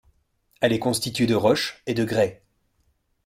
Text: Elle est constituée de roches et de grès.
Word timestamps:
Elle 0.61 0.73
est 0.73 0.79
constituée 0.79 1.27
de 1.27 1.35
roches 1.35 1.83
et 1.85 1.93
de 1.93 2.03
grès. 2.03 2.41